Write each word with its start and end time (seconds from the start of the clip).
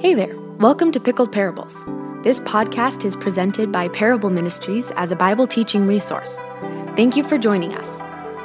Hey 0.00 0.14
there, 0.14 0.38
welcome 0.60 0.92
to 0.92 1.00
Pickled 1.00 1.32
Parables. 1.32 1.84
This 2.22 2.38
podcast 2.38 3.04
is 3.04 3.16
presented 3.16 3.72
by 3.72 3.88
Parable 3.88 4.30
Ministries 4.30 4.92
as 4.92 5.10
a 5.10 5.16
Bible 5.16 5.44
teaching 5.44 5.88
resource. 5.88 6.36
Thank 6.94 7.16
you 7.16 7.24
for 7.24 7.36
joining 7.36 7.74
us. 7.74 8.00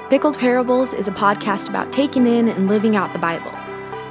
Pickled 0.09 0.39
Parables 0.39 0.93
is 0.93 1.07
a 1.07 1.11
podcast 1.11 1.69
about 1.69 1.93
taking 1.93 2.25
in 2.25 2.49
and 2.49 2.67
living 2.67 2.95
out 2.95 3.13
the 3.13 3.19
Bible. 3.19 3.51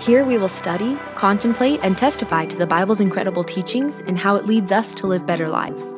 Here 0.01 0.25
we 0.25 0.39
will 0.39 0.49
study, 0.49 0.97
contemplate, 1.17 1.81
and 1.83 1.99
testify 1.99 2.47
to 2.47 2.57
the 2.57 2.65
Bible's 2.65 3.01
incredible 3.01 3.43
teachings 3.43 4.03
and 4.03 4.17
how 4.17 4.37
it 4.37 4.47
leads 4.47 4.71
us 4.71 4.95
to 4.95 5.09
live 5.09 5.27
better 5.27 5.49
lives. 5.49 5.93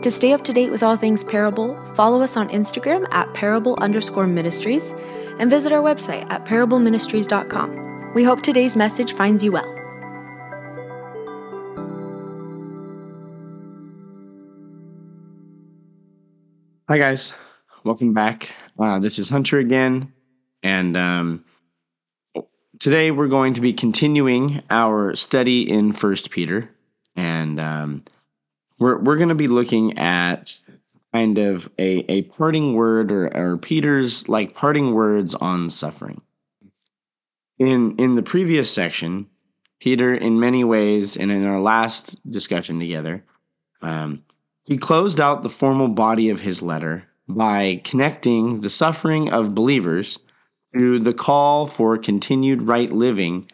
To 0.00 0.10
stay 0.10 0.32
up 0.32 0.42
to 0.44 0.54
date 0.54 0.70
with 0.70 0.82
all 0.82 0.96
things 0.96 1.22
Parable, 1.22 1.78
follow 1.96 2.22
us 2.22 2.34
on 2.34 2.48
Instagram 2.48 3.06
at 3.12 3.34
parable 3.34 3.76
underscore 3.78 4.26
ministries 4.26 4.94
and 5.38 5.50
visit 5.50 5.70
our 5.70 5.82
website 5.82 6.26
at 6.30 6.46
parableministries.com. 6.46 8.14
We 8.14 8.24
hope 8.24 8.40
today's 8.40 8.74
message 8.74 9.12
finds 9.12 9.44
you 9.44 9.52
well. 9.52 9.77
Hi, 16.90 16.96
guys. 16.96 17.34
Welcome 17.84 18.14
back. 18.14 18.50
Uh, 18.78 18.98
this 18.98 19.18
is 19.18 19.28
Hunter 19.28 19.58
again. 19.58 20.10
And 20.62 20.96
um, 20.96 21.44
today 22.78 23.10
we're 23.10 23.28
going 23.28 23.52
to 23.52 23.60
be 23.60 23.74
continuing 23.74 24.62
our 24.70 25.14
study 25.14 25.70
in 25.70 25.92
First 25.92 26.30
Peter. 26.30 26.70
And 27.14 27.60
um, 27.60 28.04
we're, 28.78 28.96
we're 28.96 29.18
going 29.18 29.28
to 29.28 29.34
be 29.34 29.48
looking 29.48 29.98
at 29.98 30.58
kind 31.12 31.36
of 31.36 31.70
a, 31.78 32.10
a 32.10 32.22
parting 32.22 32.72
word 32.72 33.12
or, 33.12 33.36
or 33.36 33.58
Peter's 33.58 34.26
like 34.26 34.54
parting 34.54 34.94
words 34.94 35.34
on 35.34 35.68
suffering. 35.68 36.22
In, 37.58 37.96
in 37.98 38.14
the 38.14 38.22
previous 38.22 38.72
section, 38.72 39.28
Peter, 39.78 40.14
in 40.14 40.40
many 40.40 40.64
ways, 40.64 41.18
and 41.18 41.30
in 41.30 41.44
our 41.44 41.60
last 41.60 42.16
discussion 42.30 42.80
together, 42.80 43.22
um, 43.82 44.24
he 44.68 44.76
closed 44.76 45.18
out 45.18 45.42
the 45.42 45.48
formal 45.48 45.88
body 45.88 46.28
of 46.28 46.40
his 46.40 46.60
letter 46.60 47.02
by 47.26 47.80
connecting 47.84 48.60
the 48.60 48.68
suffering 48.68 49.32
of 49.32 49.54
believers 49.54 50.18
to 50.74 50.98
the 50.98 51.14
call 51.14 51.66
for 51.66 51.96
continued 51.96 52.60
right 52.60 52.92
living, 52.92 53.50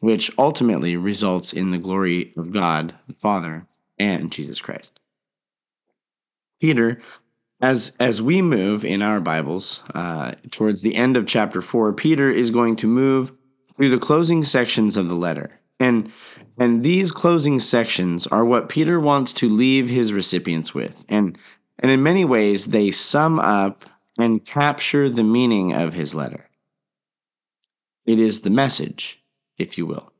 which 0.00 0.30
ultimately 0.38 0.96
results 0.96 1.52
in 1.52 1.70
the 1.70 1.76
glory 1.76 2.32
of 2.38 2.50
God 2.50 2.94
the 3.06 3.12
Father 3.12 3.66
and 3.98 4.32
Jesus 4.32 4.58
Christ. 4.58 4.98
Peter, 6.62 6.98
as 7.60 7.94
as 8.00 8.22
we 8.22 8.40
move 8.40 8.86
in 8.86 9.02
our 9.02 9.20
Bibles 9.20 9.82
uh, 9.94 10.32
towards 10.50 10.80
the 10.80 10.94
end 10.94 11.18
of 11.18 11.26
chapter 11.26 11.60
four, 11.60 11.92
Peter 11.92 12.30
is 12.30 12.48
going 12.48 12.76
to 12.76 12.86
move 12.86 13.32
through 13.76 13.90
the 13.90 13.98
closing 13.98 14.42
sections 14.42 14.96
of 14.96 15.10
the 15.10 15.14
letter, 15.14 15.57
and 15.80 16.10
and 16.58 16.82
these 16.82 17.12
closing 17.12 17.60
sections 17.60 18.26
are 18.26 18.44
what 18.44 18.68
Peter 18.68 18.98
wants 18.98 19.32
to 19.34 19.48
leave 19.48 19.88
his 19.88 20.12
recipients 20.12 20.74
with. 20.74 21.04
And, 21.08 21.38
and 21.78 21.90
in 21.90 22.02
many 22.02 22.24
ways, 22.24 22.66
they 22.66 22.90
sum 22.90 23.38
up 23.38 23.84
and 24.18 24.44
capture 24.44 25.08
the 25.08 25.22
meaning 25.22 25.72
of 25.72 25.92
his 25.92 26.16
letter. 26.16 26.50
It 28.06 28.18
is 28.18 28.40
the 28.40 28.50
message, 28.50 29.22
if 29.56 29.78
you 29.78 29.86
will. 29.86 30.12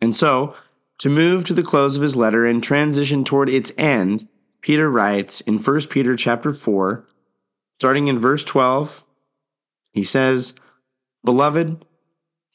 And 0.00 0.16
so, 0.16 0.54
to 0.98 1.10
move 1.10 1.44
to 1.44 1.54
the 1.54 1.62
close 1.62 1.96
of 1.96 2.02
his 2.02 2.16
letter 2.16 2.46
and 2.46 2.62
transition 2.62 3.24
toward 3.24 3.50
its 3.50 3.70
end, 3.76 4.26
Peter 4.62 4.90
writes 4.90 5.42
in 5.42 5.58
1 5.58 5.80
Peter 5.88 6.16
chapter 6.16 6.52
4, 6.54 7.04
starting 7.74 8.08
in 8.08 8.18
verse 8.18 8.42
12, 8.42 9.04
he 9.92 10.02
says, 10.02 10.54
Beloved, 11.24 11.84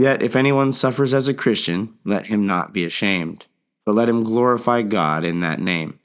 Yet 0.00 0.22
if 0.22 0.34
anyone 0.34 0.72
suffers 0.72 1.12
as 1.12 1.28
a 1.28 1.34
Christian, 1.34 1.92
let 2.06 2.28
him 2.28 2.46
not 2.46 2.72
be 2.72 2.86
ashamed, 2.86 3.44
but 3.84 3.94
let 3.94 4.08
him 4.08 4.24
glorify 4.24 4.80
God 4.80 5.26
in 5.26 5.40
that 5.40 5.60
name. 5.60 6.00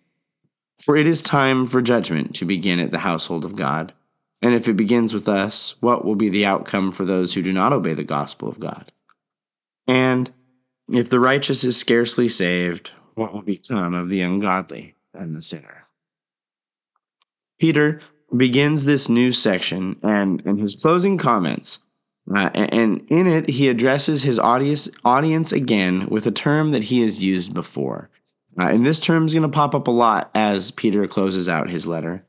For 0.81 0.97
it 0.97 1.07
is 1.07 1.21
time 1.21 1.65
for 1.65 1.81
judgment 1.81 2.35
to 2.35 2.45
begin 2.45 2.81
at 2.81 2.91
the 2.91 2.99
household 2.99 3.45
of 3.45 3.55
God. 3.55 3.93
And 4.41 4.53
if 4.53 4.67
it 4.67 4.73
begins 4.73 5.13
with 5.13 5.29
us, 5.29 5.75
what 5.79 6.03
will 6.03 6.17
be 6.17 6.27
the 6.27 6.45
outcome 6.45 6.91
for 6.91 7.05
those 7.05 7.33
who 7.33 7.41
do 7.41 7.53
not 7.53 7.71
obey 7.71 7.93
the 7.93 8.03
gospel 8.03 8.49
of 8.49 8.59
God? 8.59 8.91
And 9.87 10.29
if 10.89 11.09
the 11.09 11.21
righteous 11.21 11.63
is 11.63 11.77
scarcely 11.77 12.27
saved, 12.27 12.91
what 13.13 13.33
will 13.33 13.43
become 13.43 13.93
of 13.93 14.09
the 14.09 14.19
ungodly 14.19 14.95
and 15.13 15.33
the 15.33 15.41
sinner? 15.41 15.87
Peter 17.61 18.01
begins 18.35 18.83
this 18.83 19.07
new 19.07 19.31
section, 19.31 19.95
and 20.03 20.41
in 20.41 20.57
his 20.57 20.75
closing 20.75 21.17
comments, 21.17 21.79
uh, 22.33 22.49
and 22.53 23.05
in 23.09 23.27
it, 23.27 23.49
he 23.49 23.69
addresses 23.69 24.23
his 24.23 24.39
audience, 24.39 24.89
audience 25.03 25.51
again 25.51 26.07
with 26.07 26.25
a 26.25 26.31
term 26.31 26.71
that 26.71 26.83
he 26.83 27.01
has 27.01 27.23
used 27.23 27.53
before. 27.53 28.09
Uh, 28.59 28.67
and 28.67 28.85
this 28.85 28.99
term 28.99 29.25
is 29.25 29.33
going 29.33 29.43
to 29.43 29.49
pop 29.49 29.75
up 29.75 29.87
a 29.87 29.91
lot 29.91 30.31
as 30.33 30.71
Peter 30.71 31.07
closes 31.07 31.47
out 31.47 31.69
his 31.69 31.85
letter. 31.85 32.25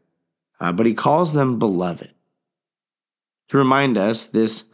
Uh, 0.60 0.72
but 0.72 0.86
he 0.86 0.94
calls 0.94 1.32
them 1.32 1.58
beloved. 1.58 2.12
To 3.48 3.58
remind 3.58 3.96
us, 3.96 4.26
this 4.26 4.64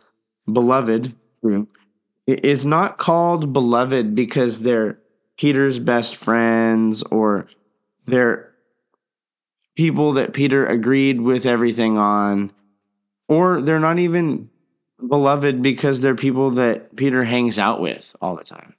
beloved 0.51 1.15
group 1.43 1.77
is 2.27 2.65
not 2.65 2.99
called 2.99 3.53
beloved 3.53 4.15
because 4.15 4.61
they're 4.61 4.99
Peter's 5.37 5.79
best 5.79 6.17
friends 6.17 7.03
or 7.03 7.47
they're 8.07 8.53
people 9.77 10.13
that 10.13 10.33
Peter 10.33 10.67
agreed 10.67 11.21
with 11.21 11.47
everything 11.47 11.99
on, 11.99 12.53
or 13.29 13.61
they're 13.61 13.79
not 13.79 13.99
even 13.99 14.51
beloved 15.07 15.63
because 15.63 16.01
they're 16.01 16.15
people 16.15 16.53
that 16.53 16.97
Peter 16.97 17.25
hangs 17.25 17.59
out 17.59 17.81
with 17.81 18.15
all 18.21 18.37
the 18.37 18.45
time. 18.45 18.75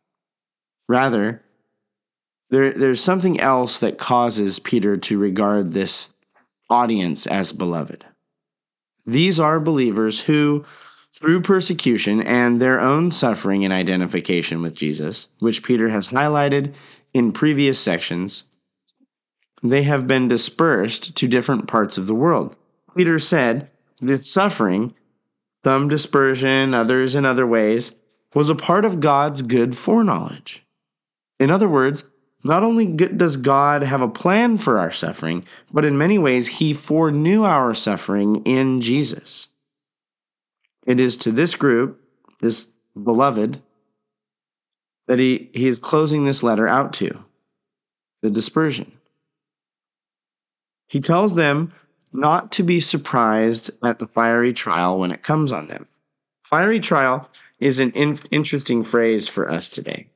Rather, 0.88 1.42
there, 2.50 2.72
there's 2.72 3.04
something 3.04 3.40
else 3.40 3.80
that 3.80 3.98
causes 3.98 4.60
Peter 4.60 4.98
to 4.98 5.18
regard 5.18 5.72
this 5.72 6.14
audience 6.70 7.28
as 7.28 7.52
beloved. 7.52 8.06
These 9.06 9.40
are 9.40 9.60
believers 9.60 10.22
who, 10.22 10.64
through 11.12 11.42
persecution 11.42 12.22
and 12.22 12.62
their 12.62 12.80
own 12.80 13.12
suffering 13.12 13.64
and 13.64 13.74
identification 13.74 14.62
with 14.62 14.74
Jesus, 14.74 15.28
which 15.40 15.64
Peter 15.64 15.90
has 15.90 16.08
highlighted 16.08 16.74
in 17.14 17.32
previous 17.32 17.80
sections, 17.80 18.44
they 19.62 19.84
have 19.84 20.08
been 20.08 20.28
dispersed 20.28 21.16
to 21.18 21.28
different 21.28 21.68
parts 21.68 21.98
of 21.98 22.08
the 22.08 22.16
world. 22.16 22.56
Peter 22.96 23.20
said 23.20 23.70
that 24.02 24.26
suffering 24.26 24.94
some 25.64 25.88
dispersion, 25.88 26.74
others 26.74 27.16
in 27.16 27.26
other 27.26 27.48
ways, 27.48 27.96
was 28.34 28.50
a 28.50 28.56
part 28.56 28.86
of 28.86 29.00
God's 29.00 29.42
good 29.42 29.78
foreknowledge. 29.78 30.66
In 31.40 31.50
other 31.50 31.70
words, 31.70 32.06
not 32.44 32.64
only 32.64 32.88
does 32.88 33.38
God 33.38 33.84
have 33.84 34.02
a 34.02 34.08
plan 34.08 34.58
for 34.58 34.78
our 34.78 34.92
suffering, 34.92 35.46
but 35.72 35.86
in 35.86 35.98
many 35.98 36.18
ways, 36.18 36.48
He 36.48 36.74
foreknew 36.74 37.44
our 37.44 37.74
suffering 37.74 38.44
in 38.46 38.82
Jesus. 38.82 39.48
It 40.86 41.00
is 41.00 41.16
to 41.18 41.32
this 41.32 41.56
group, 41.56 42.02
this 42.42 42.70
beloved, 43.02 43.62
that 45.08 45.20
he, 45.20 45.50
he 45.54 45.68
is 45.68 45.80
closing 45.80 46.26
this 46.26 46.44
letter 46.44 46.68
out 46.68 46.94
to 46.94 47.24
the 48.22 48.30
dispersion. 48.30 48.92
He 50.88 51.02
tells 51.02 51.36
them 51.36 51.74
not 52.14 52.52
to 52.54 52.64
be 52.64 52.80
surprised 52.80 53.72
at 53.84 54.00
the 54.00 54.06
fiery 54.06 54.54
trial 54.54 55.00
when 55.00 55.12
it 55.12 55.24
comes 55.24 55.52
on 55.52 55.68
them. 55.68 55.88
Fiery 56.44 56.80
trial 56.80 57.30
is 57.60 57.80
an 57.80 57.92
in- 57.92 58.20
interesting 58.32 58.84
phrase 58.84 59.28
for 59.28 59.50
us 59.50 59.70
today. 59.70 60.08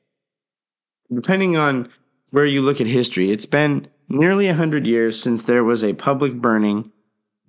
Depending 1.13 1.55
on 1.55 1.89
where 2.31 2.45
you 2.45 2.61
look 2.61 2.81
at 2.81 2.88
history, 2.88 3.31
it's 3.31 3.45
been 3.45 3.88
nearly 4.09 4.47
a 4.47 4.53
hundred 4.53 4.85
years 4.85 5.19
since 5.19 5.44
there 5.44 5.63
was 5.63 5.83
a 5.83 5.94
public 5.94 6.35
burning 6.35 6.91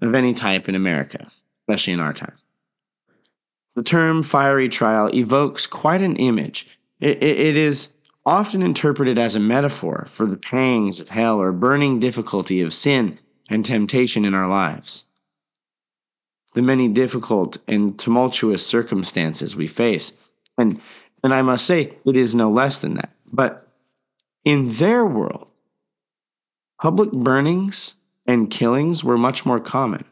of 0.00 0.14
any 0.14 0.32
type 0.32 0.68
in 0.68 0.74
America, 0.74 1.28
especially 1.62 1.92
in 1.92 2.00
our 2.00 2.12
time. 2.12 2.36
The 3.74 3.82
term 3.82 4.22
fiery 4.22 4.68
trial 4.68 5.12
evokes 5.14 5.66
quite 5.66 6.02
an 6.02 6.16
image. 6.16 6.66
it, 7.00 7.22
it, 7.22 7.40
it 7.40 7.56
is 7.56 7.92
often 8.24 8.62
interpreted 8.62 9.18
as 9.18 9.36
a 9.36 9.40
metaphor 9.40 10.06
for 10.10 10.26
the 10.26 10.36
pangs 10.36 11.00
of 11.00 11.08
hell 11.08 11.40
or 11.40 11.50
burning 11.50 11.98
difficulty 11.98 12.60
of 12.60 12.74
sin 12.74 13.18
and 13.48 13.64
temptation 13.64 14.24
in 14.24 14.34
our 14.34 14.48
lives, 14.48 15.04
the 16.54 16.62
many 16.62 16.88
difficult 16.88 17.58
and 17.66 17.98
tumultuous 17.98 18.66
circumstances 18.66 19.56
we 19.56 19.66
face. 19.66 20.12
And, 20.56 20.80
and 21.22 21.32
I 21.32 21.42
must 21.42 21.66
say, 21.66 21.96
it 22.04 22.16
is 22.16 22.34
no 22.34 22.50
less 22.50 22.80
than 22.80 22.94
that. 22.94 23.10
But 23.32 23.68
In 24.44 24.68
their 24.68 25.04
world, 25.04 25.48
public 26.80 27.12
burnings 27.12 27.94
and 28.26 28.50
killings 28.50 29.04
were 29.04 29.18
much 29.18 29.44
more 29.44 29.60
common. 29.60 30.04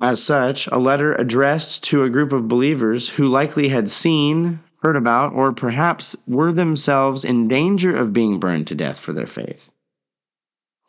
As 0.00 0.22
such, 0.22 0.66
a 0.66 0.78
letter 0.78 1.12
addressed 1.12 1.84
to 1.84 2.02
a 2.02 2.10
group 2.10 2.32
of 2.32 2.48
believers 2.48 3.08
who 3.08 3.28
likely 3.28 3.68
had 3.68 3.88
seen, 3.88 4.58
heard 4.82 4.96
about, 4.96 5.32
or 5.34 5.52
perhaps 5.52 6.16
were 6.26 6.52
themselves 6.52 7.24
in 7.24 7.46
danger 7.46 7.94
of 7.94 8.12
being 8.12 8.40
burned 8.40 8.66
to 8.66 8.74
death 8.74 8.98
for 8.98 9.12
their 9.12 9.28
faith. 9.28 9.70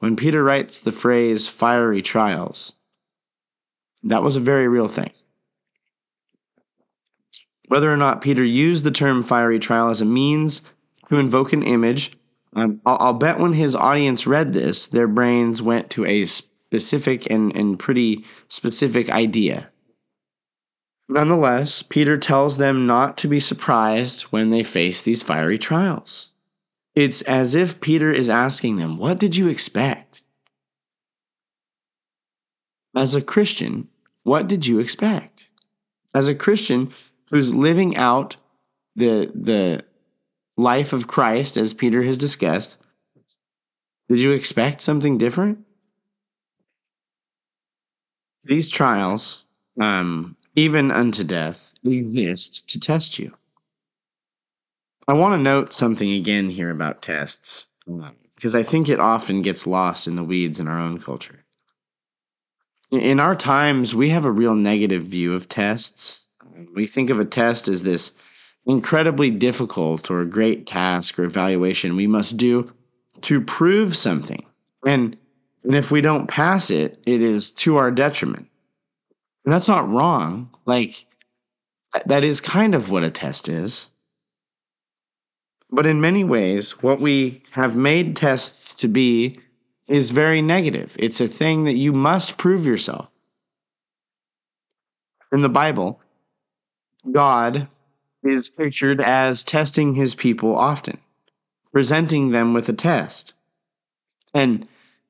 When 0.03 0.17
Peter 0.17 0.43
writes 0.43 0.79
the 0.79 0.91
phrase 0.91 1.47
fiery 1.47 2.01
trials, 2.01 2.73
that 4.03 4.21
was 4.21 4.35
a 4.35 4.41
very 4.41 4.67
real 4.67 4.89
thing. 4.89 5.11
Whether 7.69 7.89
or 7.89 7.95
not 7.95 8.19
Peter 8.19 8.43
used 8.43 8.83
the 8.83 8.91
term 8.91 9.23
fiery 9.23 9.59
trial 9.59 9.87
as 9.87 10.01
a 10.01 10.05
means 10.05 10.61
to 11.07 11.15
invoke 11.15 11.53
an 11.53 11.63
image, 11.63 12.17
um, 12.53 12.81
I'll, 12.85 12.97
I'll, 12.99 13.13
bet 13.13 13.39
when 13.39 13.53
his 13.53 13.75
audience 13.75 14.27
read 14.27 14.51
this, 14.51 14.87
their 14.87 15.07
brains 15.07 15.61
went 15.61 15.89
to 15.91 16.05
a 16.05 16.25
specific 16.25 17.31
and, 17.31 17.55
and 17.55 17.79
pretty 17.79 18.25
specific 18.49 19.09
idea. 19.09 19.71
Nonetheless, 21.07 21.81
Peter 21.81 22.17
tells 22.17 22.57
them 22.57 22.85
not 22.85 23.15
to 23.19 23.29
be 23.29 23.39
surprised 23.39 24.23
when 24.23 24.49
they 24.49 24.63
face 24.63 25.01
these 25.01 25.23
fiery 25.23 25.57
trials. 25.57 26.32
It's 26.95 27.21
as 27.23 27.55
if 27.55 27.81
Peter 27.81 28.11
is 28.11 28.29
asking 28.29 28.77
them, 28.77 28.97
What 28.97 29.19
did 29.19 29.35
you 29.35 29.47
expect? 29.47 30.21
As 32.95 33.15
a 33.15 33.21
Christian, 33.21 33.87
what 34.23 34.47
did 34.47 34.67
you 34.67 34.79
expect? 34.79 35.49
As 36.13 36.27
a 36.27 36.35
Christian 36.35 36.93
who's 37.31 37.53
living 37.53 37.97
out 37.97 38.35
the, 38.95 39.31
the 39.33 39.83
life 40.55 40.93
of 40.93 41.07
Christ, 41.07 41.57
as 41.57 41.73
Peter 41.73 42.03
has 42.03 42.17
discussed, 42.17 42.77
did 44.07 44.21
you 44.21 44.31
expect 44.31 44.81
something 44.81 45.17
different? 45.17 45.65
These 48.43 48.69
trials, 48.69 49.45
um, 49.81 50.35
even 50.55 50.91
unto 50.91 51.23
death, 51.23 51.73
exist 51.83 52.69
to 52.69 52.79
test 52.79 53.17
you. 53.17 53.33
I 55.07 55.13
want 55.13 55.37
to 55.37 55.43
note 55.43 55.73
something 55.73 56.11
again 56.11 56.49
here 56.49 56.69
about 56.69 57.01
tests, 57.01 57.67
um, 57.87 58.15
because 58.35 58.55
I 58.55 58.63
think 58.63 58.87
it 58.87 58.99
often 58.99 59.41
gets 59.41 59.67
lost 59.67 60.07
in 60.07 60.15
the 60.15 60.23
weeds 60.23 60.59
in 60.59 60.67
our 60.67 60.79
own 60.79 60.99
culture. 60.99 61.43
In 62.91 63.19
our 63.19 63.35
times, 63.35 63.95
we 63.95 64.09
have 64.09 64.23
a 64.23 64.31
real 64.31 64.55
negative 64.55 65.03
view 65.03 65.33
of 65.33 65.49
tests. 65.49 66.21
We 66.73 66.87
think 66.87 67.09
of 67.09 67.19
a 67.19 67.25
test 67.25 67.67
as 67.67 67.83
this 67.83 68.13
incredibly 68.65 69.31
difficult 69.31 70.09
or 70.09 70.23
great 70.25 70.67
task 70.67 71.17
or 71.19 71.23
evaluation 71.23 71.95
we 71.95 72.07
must 72.07 72.37
do 72.37 72.71
to 73.21 73.41
prove 73.41 73.97
something. 73.97 74.45
And, 74.85 75.17
and 75.63 75.75
if 75.75 75.91
we 75.91 76.01
don't 76.01 76.27
pass 76.27 76.69
it, 76.69 77.01
it 77.05 77.21
is 77.21 77.51
to 77.51 77.77
our 77.77 77.91
detriment. 77.91 78.47
And 79.43 79.53
that's 79.53 79.67
not 79.67 79.89
wrong. 79.89 80.51
Like, 80.65 81.05
that 82.05 82.23
is 82.23 82.39
kind 82.39 82.75
of 82.75 82.89
what 82.89 83.03
a 83.03 83.09
test 83.09 83.49
is. 83.49 83.87
But 85.73 85.87
in 85.87 85.99
many 85.99 86.23
ways, 86.23 86.83
what 86.83 86.99
we 86.99 87.41
have 87.53 87.75
made 87.75 88.15
tests 88.15 88.75
to 88.75 88.87
be 88.87 89.39
is 89.87 90.11
very 90.11 90.39
negative. 90.39 90.95
It's 90.99 91.19
a 91.19 91.27
thing 91.27 91.63
that 91.63 91.73
you 91.73 91.91
must 91.91 92.37
prove 92.37 92.63
yourself. 92.63 93.07
In 95.31 95.41
the 95.41 95.49
Bible, 95.49 95.99
God 97.11 97.69
is 98.23 98.49
pictured 98.49 99.01
as 99.01 99.43
testing 99.43 99.95
his 99.95 100.13
people 100.13 100.55
often, 100.55 100.99
presenting 101.71 102.29
them 102.29 102.53
with 102.53 102.69
a 102.69 102.73
test. 102.73 103.33
And 104.31 104.67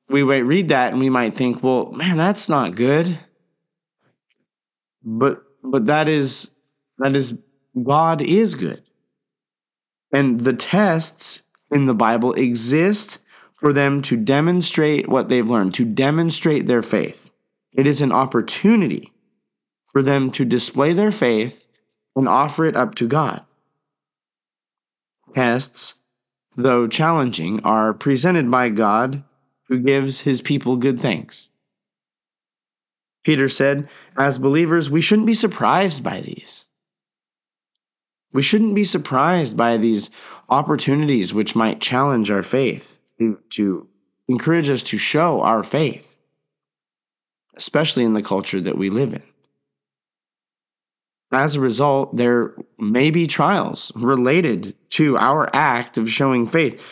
we 0.08 0.24
might 0.24 0.46
read 0.46 0.68
that 0.68 0.92
and 0.92 1.00
we 1.00 1.10
might 1.10 1.36
think, 1.36 1.62
well, 1.62 1.92
man, 1.92 2.16
that's 2.16 2.48
not 2.48 2.74
good. 2.74 3.18
But 5.02 5.42
but 5.62 5.84
that 5.86 6.08
is 6.08 6.50
that 6.96 7.14
is 7.14 7.38
God 7.82 8.22
is 8.22 8.54
good. 8.54 8.83
And 10.14 10.40
the 10.42 10.52
tests 10.52 11.42
in 11.72 11.86
the 11.86 11.94
Bible 11.94 12.34
exist 12.34 13.18
for 13.52 13.72
them 13.72 14.00
to 14.02 14.16
demonstrate 14.16 15.08
what 15.08 15.28
they've 15.28 15.50
learned, 15.50 15.74
to 15.74 15.84
demonstrate 15.84 16.68
their 16.68 16.82
faith. 16.82 17.32
It 17.72 17.88
is 17.88 18.00
an 18.00 18.12
opportunity 18.12 19.12
for 19.88 20.02
them 20.02 20.30
to 20.32 20.44
display 20.44 20.92
their 20.92 21.10
faith 21.10 21.66
and 22.14 22.28
offer 22.28 22.64
it 22.64 22.76
up 22.76 22.94
to 22.96 23.08
God. 23.08 23.42
Tests, 25.34 25.94
though 26.54 26.86
challenging, 26.86 27.58
are 27.64 27.92
presented 27.92 28.48
by 28.48 28.68
God 28.68 29.24
who 29.66 29.80
gives 29.80 30.20
his 30.20 30.40
people 30.40 30.76
good 30.76 31.00
things. 31.00 31.48
Peter 33.24 33.48
said, 33.48 33.88
as 34.16 34.38
believers, 34.38 34.88
we 34.88 35.00
shouldn't 35.00 35.26
be 35.26 35.34
surprised 35.34 36.04
by 36.04 36.20
these. 36.20 36.63
We 38.34 38.42
shouldn't 38.42 38.74
be 38.74 38.84
surprised 38.84 39.56
by 39.56 39.76
these 39.76 40.10
opportunities 40.50 41.32
which 41.32 41.54
might 41.54 41.80
challenge 41.80 42.32
our 42.32 42.42
faith, 42.42 42.98
to, 43.18 43.38
to 43.50 43.88
encourage 44.28 44.68
us 44.68 44.82
to 44.82 44.98
show 44.98 45.40
our 45.40 45.62
faith, 45.62 46.18
especially 47.54 48.02
in 48.02 48.12
the 48.12 48.24
culture 48.24 48.60
that 48.60 48.76
we 48.76 48.90
live 48.90 49.14
in. 49.14 49.22
As 51.30 51.54
a 51.54 51.60
result, 51.60 52.16
there 52.16 52.54
may 52.76 53.12
be 53.12 53.28
trials 53.28 53.92
related 53.94 54.74
to 54.90 55.16
our 55.16 55.48
act 55.54 55.96
of 55.96 56.10
showing 56.10 56.48
faith. 56.48 56.84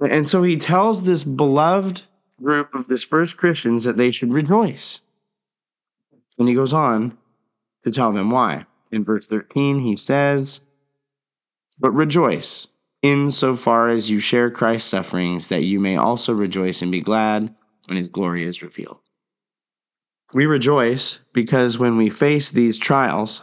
And 0.00 0.28
so 0.28 0.44
he 0.44 0.56
tells 0.56 1.02
this 1.02 1.24
beloved 1.24 2.02
group 2.40 2.72
of 2.72 2.88
dispersed 2.88 3.36
Christians 3.36 3.82
that 3.82 3.96
they 3.96 4.12
should 4.12 4.32
rejoice. 4.32 5.00
And 6.38 6.48
he 6.48 6.54
goes 6.54 6.72
on 6.72 7.18
to 7.82 7.90
tell 7.90 8.12
them 8.12 8.30
why. 8.30 8.66
In 8.92 9.04
verse 9.04 9.26
13, 9.26 9.80
he 9.80 9.96
says, 9.96 10.60
but 11.78 11.90
rejoice 11.92 12.66
insofar 13.02 13.88
as 13.88 14.10
you 14.10 14.18
share 14.18 14.50
Christ's 14.50 14.88
sufferings, 14.88 15.48
that 15.48 15.62
you 15.62 15.78
may 15.78 15.96
also 15.96 16.32
rejoice 16.32 16.80
and 16.80 16.90
be 16.90 17.02
glad 17.02 17.54
when 17.86 17.98
his 17.98 18.08
glory 18.08 18.44
is 18.44 18.62
revealed. 18.62 18.98
We 20.32 20.46
rejoice 20.46 21.20
because 21.32 21.78
when 21.78 21.96
we 21.96 22.08
face 22.08 22.50
these 22.50 22.78
trials, 22.78 23.42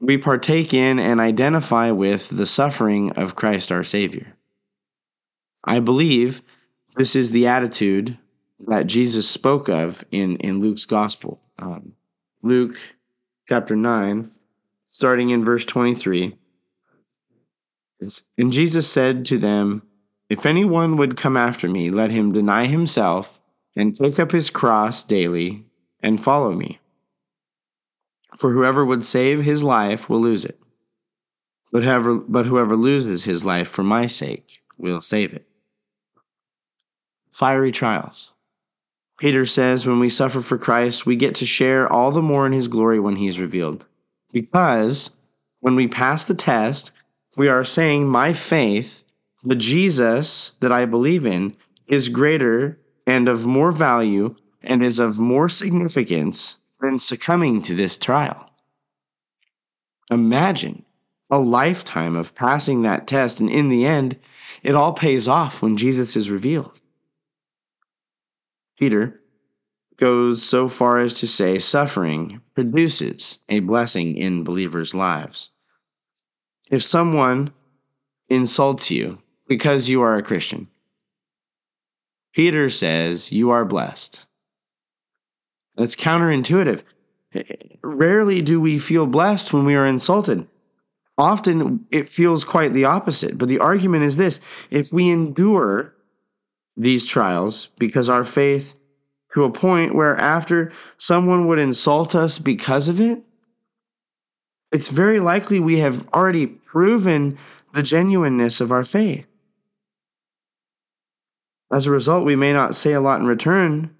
we 0.00 0.18
partake 0.18 0.74
in 0.74 0.98
and 0.98 1.20
identify 1.20 1.90
with 1.90 2.28
the 2.28 2.46
suffering 2.46 3.12
of 3.12 3.36
Christ 3.36 3.72
our 3.72 3.82
Savior. 3.82 4.36
I 5.64 5.80
believe 5.80 6.42
this 6.96 7.16
is 7.16 7.30
the 7.30 7.46
attitude 7.46 8.16
that 8.66 8.86
Jesus 8.86 9.28
spoke 9.28 9.68
of 9.68 10.04
in, 10.10 10.36
in 10.36 10.60
Luke's 10.60 10.84
Gospel. 10.84 11.40
Um, 11.58 11.94
Luke 12.42 12.76
chapter 13.48 13.74
9, 13.74 14.30
starting 14.84 15.30
in 15.30 15.44
verse 15.44 15.64
23. 15.64 16.36
And 18.36 18.52
Jesus 18.52 18.90
said 18.90 19.24
to 19.26 19.38
them, 19.38 19.82
If 20.28 20.46
anyone 20.46 20.96
would 20.96 21.16
come 21.16 21.36
after 21.36 21.68
me, 21.68 21.90
let 21.90 22.10
him 22.10 22.32
deny 22.32 22.66
himself 22.66 23.40
and 23.76 23.94
take 23.94 24.18
up 24.18 24.32
his 24.32 24.50
cross 24.50 25.02
daily 25.02 25.64
and 26.00 26.22
follow 26.22 26.52
me. 26.52 26.78
For 28.36 28.52
whoever 28.52 28.84
would 28.84 29.04
save 29.04 29.42
his 29.42 29.64
life 29.64 30.08
will 30.08 30.20
lose 30.20 30.44
it. 30.44 30.60
But 31.72 31.82
whoever, 31.82 32.14
but 32.14 32.46
whoever 32.46 32.76
loses 32.76 33.24
his 33.24 33.44
life 33.44 33.68
for 33.68 33.82
my 33.82 34.06
sake 34.06 34.62
will 34.76 35.00
save 35.00 35.32
it. 35.34 35.46
Fiery 37.32 37.72
trials. 37.72 38.32
Peter 39.18 39.44
says 39.44 39.86
when 39.86 39.98
we 39.98 40.08
suffer 40.08 40.40
for 40.40 40.56
Christ, 40.56 41.04
we 41.04 41.16
get 41.16 41.34
to 41.36 41.46
share 41.46 41.92
all 41.92 42.12
the 42.12 42.22
more 42.22 42.46
in 42.46 42.52
his 42.52 42.68
glory 42.68 43.00
when 43.00 43.16
he 43.16 43.26
is 43.26 43.40
revealed. 43.40 43.84
Because 44.32 45.10
when 45.60 45.74
we 45.74 45.88
pass 45.88 46.24
the 46.24 46.34
test, 46.34 46.92
we 47.38 47.48
are 47.48 47.62
saying 47.62 48.08
my 48.08 48.32
faith, 48.32 49.04
the 49.44 49.54
Jesus 49.54 50.56
that 50.58 50.72
I 50.72 50.86
believe 50.86 51.24
in, 51.24 51.56
is 51.86 52.08
greater 52.08 52.80
and 53.06 53.28
of 53.28 53.46
more 53.46 53.70
value 53.70 54.34
and 54.60 54.84
is 54.84 54.98
of 54.98 55.20
more 55.20 55.48
significance 55.48 56.56
than 56.80 56.98
succumbing 56.98 57.62
to 57.62 57.76
this 57.76 57.96
trial. 57.96 58.50
Imagine 60.10 60.84
a 61.30 61.38
lifetime 61.38 62.16
of 62.16 62.34
passing 62.34 62.82
that 62.82 63.06
test, 63.06 63.38
and 63.38 63.48
in 63.48 63.68
the 63.68 63.86
end, 63.86 64.18
it 64.64 64.74
all 64.74 64.92
pays 64.92 65.28
off 65.28 65.62
when 65.62 65.76
Jesus 65.76 66.16
is 66.16 66.30
revealed. 66.30 66.80
Peter 68.76 69.20
goes 69.96 70.42
so 70.42 70.66
far 70.66 70.98
as 70.98 71.20
to 71.20 71.26
say 71.28 71.60
suffering 71.60 72.40
produces 72.56 73.38
a 73.48 73.60
blessing 73.60 74.16
in 74.16 74.42
believers' 74.42 74.94
lives. 74.94 75.50
If 76.70 76.82
someone 76.82 77.52
insults 78.28 78.90
you 78.90 79.22
because 79.46 79.88
you 79.88 80.02
are 80.02 80.16
a 80.16 80.22
Christian, 80.22 80.68
Peter 82.34 82.70
says 82.70 83.32
you 83.32 83.50
are 83.50 83.64
blessed. 83.64 84.26
That's 85.76 85.96
counterintuitive. 85.96 86.82
Rarely 87.82 88.42
do 88.42 88.60
we 88.60 88.78
feel 88.78 89.06
blessed 89.06 89.52
when 89.52 89.64
we 89.64 89.74
are 89.74 89.86
insulted. 89.86 90.46
often 91.18 91.84
it 91.90 92.08
feels 92.08 92.44
quite 92.44 92.72
the 92.72 92.84
opposite. 92.84 93.36
But 93.36 93.48
the 93.48 93.58
argument 93.58 94.04
is 94.04 94.16
this 94.16 94.40
if 94.70 94.92
we 94.92 95.10
endure 95.10 95.94
these 96.76 97.04
trials 97.04 97.68
because 97.78 98.08
our 98.08 98.24
faith 98.24 98.74
to 99.34 99.44
a 99.44 99.50
point 99.50 99.94
where 99.94 100.16
after 100.16 100.72
someone 100.96 101.46
would 101.46 101.58
insult 101.58 102.14
us 102.14 102.38
because 102.38 102.88
of 102.88 103.00
it, 103.00 103.22
it's 104.72 104.88
very 104.88 105.20
likely 105.20 105.60
we 105.60 105.78
have 105.78 106.06
already 106.12 106.46
proven 106.46 107.38
the 107.72 107.82
genuineness 107.82 108.60
of 108.60 108.72
our 108.72 108.84
faith. 108.84 109.26
As 111.70 111.86
a 111.86 111.90
result, 111.90 112.24
we 112.24 112.36
may 112.36 112.52
not 112.52 112.74
say 112.74 112.92
a 112.92 113.00
lot 113.00 113.20
in 113.20 113.26
return, 113.26 113.94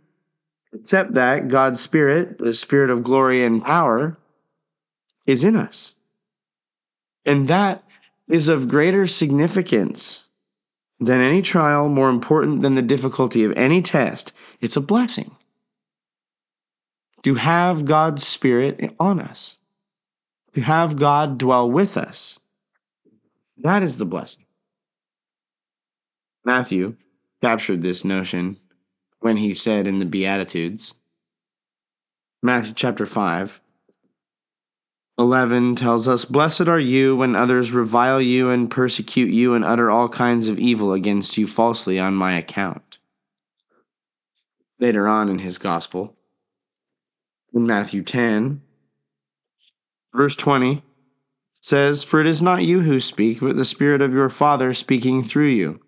except 0.73 1.13
that 1.15 1.49
God's 1.49 1.81
Spirit, 1.81 2.39
the 2.39 2.55
Spirit 2.55 2.91
of 2.91 3.05
glory 3.05 3.45
and 3.45 3.63
power, 3.63 4.17
is 5.27 5.45
in 5.45 5.55
us. 5.55 5.95
And 7.27 7.49
that 7.49 7.85
is 8.27 8.49
of 8.49 8.69
greater 8.69 9.07
significance 9.07 10.25
than 10.99 11.21
any 11.21 11.43
trial, 11.43 11.89
more 11.89 12.09
important 12.09 12.63
than 12.63 12.75
the 12.75 12.83
difficulty 12.83 13.45
of 13.45 13.53
any 13.57 13.83
test. 13.83 14.33
It's 14.61 14.77
a 14.77 14.81
blessing 14.81 15.37
to 17.23 17.35
have 17.35 17.85
God's 17.85 18.27
Spirit 18.27 18.95
on 18.99 19.21
us, 19.21 19.58
to 20.55 20.61
have 20.61 20.97
God 20.97 21.39
dwell 21.39 21.71
with 21.71 21.97
us. 21.97 22.39
That 23.59 23.83
is 23.83 23.99
the 23.99 24.07
blessing. 24.07 24.45
Matthew 26.45 26.97
captured 27.43 27.83
this 27.83 28.05
notion 28.05 28.59
when 29.21 29.37
he 29.37 29.55
said 29.55 29.87
in 29.87 29.99
the 29.99 30.07
Beatitudes, 30.07 30.95
Matthew 32.43 32.73
chapter 32.75 33.05
5, 33.05 33.61
11 35.19 35.75
tells 35.75 36.07
us, 36.07 36.25
Blessed 36.25 36.69
are 36.69 36.79
you 36.79 37.17
when 37.17 37.35
others 37.35 37.73
revile 37.73 38.21
you 38.21 38.51
and 38.51 38.71
persecute 38.71 39.33
you 39.33 39.55
and 39.55 39.65
utter 39.65 39.91
all 39.91 40.09
kinds 40.09 40.49
of 40.49 40.59
evil 40.59 40.93
against 40.93 41.37
you 41.37 41.47
falsely 41.47 41.99
on 41.99 42.15
my 42.15 42.35
account. 42.39 42.99
Later 44.79 45.09
on 45.09 45.29
in 45.29 45.41
his 45.41 45.59
gospel, 45.59 46.17
in 47.53 47.67
Matthew 47.67 48.05
10, 48.05 48.63
verse 50.15 50.37
20, 50.37 50.83
says, 51.61 52.05
For 52.05 52.21
it 52.21 52.27
is 52.27 52.43
not 52.43 52.65
you 52.65 52.81
who 52.81 53.01
speak, 53.01 53.41
but 53.41 53.57
the 53.57 53.65
Spirit 53.65 54.01
of 54.01 54.13
your 54.13 54.29
Father 54.29 54.73
speaking 54.75 55.23
through 55.23 55.49
you. 55.49 55.81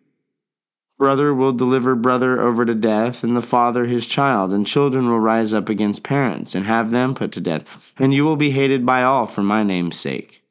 Brother 0.98 1.32
will 1.32 1.54
deliver 1.54 1.94
brother 1.94 2.38
over 2.42 2.66
to 2.66 2.74
death, 2.74 3.24
and 3.24 3.34
the 3.34 3.40
father 3.40 3.86
his 3.86 4.06
child, 4.06 4.52
and 4.52 4.66
children 4.66 5.08
will 5.08 5.18
rise 5.18 5.54
up 5.54 5.70
against 5.70 6.02
parents, 6.02 6.54
and 6.54 6.66
have 6.66 6.90
them 6.90 7.14
put 7.14 7.32
to 7.32 7.40
death. 7.40 7.94
And 7.98 8.12
you 8.12 8.22
will 8.24 8.36
be 8.36 8.50
hated 8.50 8.84
by 8.84 9.02
all 9.02 9.24
for 9.24 9.42
my 9.42 9.62
name's 9.62 9.98
sake. 9.98 10.42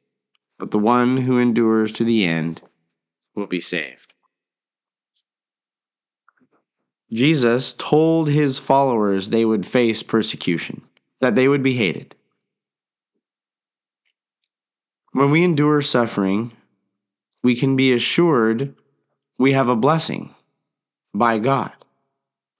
But 0.58 0.72
the 0.72 0.78
one 0.78 1.18
who 1.18 1.38
endures 1.38 1.92
to 1.92 2.04
the 2.04 2.24
end 2.24 2.62
will 3.36 3.46
be 3.46 3.60
saved. 3.60 4.12
Jesus 7.12 7.72
told 7.74 8.28
his 8.28 8.58
followers 8.58 9.30
they 9.30 9.44
would 9.44 9.64
face 9.64 10.02
persecution, 10.02 10.82
that 11.20 11.36
they 11.36 11.46
would 11.46 11.62
be 11.62 11.74
hated. 11.74 12.16
When 15.12 15.30
we 15.30 15.42
endure 15.42 15.82
suffering, 15.82 16.52
we 17.42 17.56
can 17.56 17.76
be 17.76 17.92
assured 17.92 18.74
we 19.38 19.52
have 19.52 19.68
a 19.68 19.76
blessing 19.76 20.34
by 21.14 21.38
God. 21.38 21.72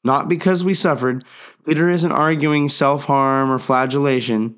Not 0.03 0.29
because 0.29 0.65
we 0.65 0.75
suffered. 0.75 1.25
Peter 1.67 1.89
isn't 1.89 2.11
arguing 2.11 2.69
self 2.69 3.05
harm 3.05 3.51
or 3.51 3.59
flagellation. 3.59 4.57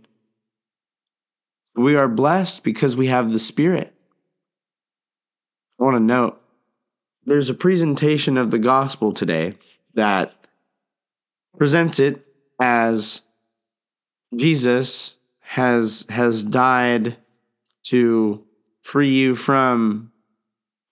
We 1.74 1.96
are 1.96 2.08
blessed 2.08 2.62
because 2.62 2.96
we 2.96 3.08
have 3.08 3.32
the 3.32 3.38
Spirit. 3.38 3.92
I 5.80 5.84
want 5.84 5.96
to 5.96 6.00
note 6.00 6.40
there's 7.24 7.50
a 7.50 7.54
presentation 7.54 8.36
of 8.36 8.50
the 8.50 8.58
gospel 8.58 9.12
today 9.12 9.56
that 9.94 10.32
presents 11.58 11.98
it 11.98 12.24
as 12.60 13.22
Jesus 14.36 15.16
has 15.40 16.06
has 16.08 16.42
died 16.42 17.16
to 17.84 18.44
free 18.82 19.10
you 19.10 19.34
from 19.34 20.12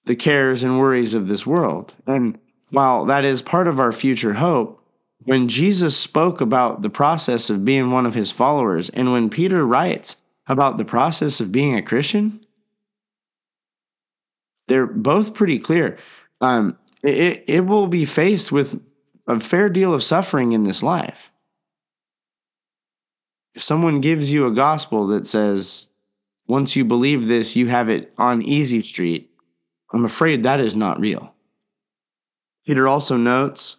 the 0.04 0.16
cares 0.16 0.62
and 0.62 0.78
worries 0.78 1.14
of 1.14 1.28
this 1.28 1.46
world. 1.46 1.94
And 2.06 2.38
while 2.70 3.06
that 3.06 3.24
is 3.24 3.42
part 3.42 3.68
of 3.68 3.78
our 3.78 3.92
future 3.92 4.34
hope, 4.34 4.82
when 5.24 5.48
Jesus 5.48 5.96
spoke 5.96 6.40
about 6.40 6.82
the 6.82 6.90
process 6.90 7.50
of 7.50 7.64
being 7.64 7.90
one 7.90 8.06
of 8.06 8.14
his 8.14 8.30
followers, 8.30 8.88
and 8.88 9.12
when 9.12 9.28
Peter 9.28 9.66
writes 9.66 10.16
about 10.46 10.78
the 10.78 10.84
process 10.84 11.40
of 11.40 11.52
being 11.52 11.76
a 11.76 11.82
Christian, 11.82 12.44
they're 14.68 14.86
both 14.86 15.34
pretty 15.34 15.58
clear. 15.58 15.98
Um, 16.40 16.78
it, 17.02 17.44
it 17.46 17.66
will 17.66 17.86
be 17.86 18.04
faced 18.04 18.50
with 18.50 18.80
a 19.26 19.38
fair 19.40 19.68
deal 19.68 19.92
of 19.92 20.02
suffering 20.02 20.52
in 20.52 20.64
this 20.64 20.82
life. 20.82 21.30
If 23.54 23.62
someone 23.62 24.00
gives 24.00 24.32
you 24.32 24.46
a 24.46 24.52
gospel 24.52 25.08
that 25.08 25.26
says, 25.26 25.86
once 26.50 26.74
you 26.74 26.84
believe 26.84 27.28
this, 27.28 27.54
you 27.54 27.68
have 27.68 27.88
it 27.88 28.12
on 28.18 28.42
easy 28.42 28.80
street, 28.80 29.30
I'm 29.92 30.04
afraid 30.04 30.42
that 30.42 30.58
is 30.58 30.74
not 30.74 30.98
real. 30.98 31.32
Peter 32.66 32.88
also 32.88 33.16
notes 33.16 33.76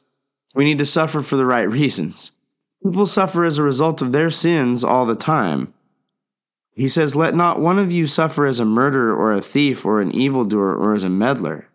we 0.55 0.63
need 0.63 0.77
to 0.77 0.85
suffer 0.85 1.21
for 1.21 1.35
the 1.35 1.45
right 1.45 1.69
reasons. 1.69 2.31
People 2.81 3.05
suffer 3.05 3.43
as 3.43 3.57
a 3.57 3.63
result 3.63 4.01
of 4.01 4.11
their 4.11 4.29
sins 4.29 4.83
all 4.83 5.05
the 5.05 5.15
time. 5.15 5.73
He 6.73 6.87
says, 6.87 7.15
Let 7.15 7.35
not 7.35 7.59
one 7.59 7.77
of 7.77 7.91
you 7.91 8.07
suffer 8.07 8.45
as 8.45 8.59
a 8.59 8.65
murderer 8.65 9.13
or 9.15 9.33
a 9.33 9.41
thief 9.41 9.85
or 9.85 10.01
an 10.01 10.15
evildoer 10.15 10.75
or 10.75 10.93
as 10.93 11.03
a 11.03 11.09
meddler. 11.09 11.67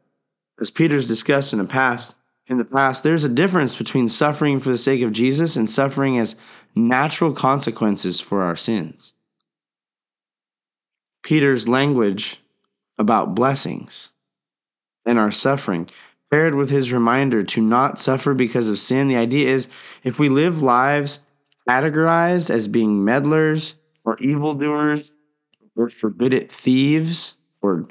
As 0.61 0.71
Peter's 0.71 1.07
discussed 1.07 1.53
in 1.53 1.59
the 1.59 1.67
past, 1.67 2.15
in 2.47 2.57
the 2.59 2.65
past, 2.65 3.03
there's 3.03 3.25
a 3.25 3.29
difference 3.29 3.77
between 3.77 4.09
suffering 4.09 4.61
for 4.61 4.71
the 4.71 4.79
sake 4.79 5.03
of 5.03 5.13
Jesus 5.13 5.57
and 5.57 5.69
suffering 5.69 6.19
as 6.19 6.37
natural 6.75 7.33
consequences 7.33 8.21
for 8.21 8.43
our 8.43 8.57
sins. 8.57 9.13
Peter's 11.27 11.67
language 11.67 12.41
about 12.99 13.35
blessings 13.35 14.11
and 15.05 15.19
our 15.19 15.33
suffering 15.33 15.91
paired 16.31 16.55
with 16.55 16.71
his 16.71 16.93
reminder 16.93 17.43
to 17.43 17.61
not 17.61 17.99
suffer 17.99 18.33
because 18.33 18.69
of 18.69 18.79
sin, 18.79 19.09
the 19.09 19.17
idea 19.17 19.51
is 19.51 19.69
if 20.05 20.21
we 20.21 20.29
live 20.29 20.63
lives 20.63 21.19
categorized 21.69 22.49
as 22.49 22.69
being 22.69 23.05
meddlers 23.05 23.75
or 24.05 24.17
evildoers 24.19 25.15
or 25.75 25.91
forbidden 25.91 26.47
thieves 26.47 27.35
or 27.61 27.89